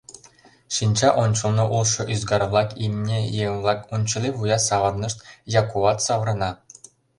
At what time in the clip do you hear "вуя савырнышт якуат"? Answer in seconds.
4.37-5.97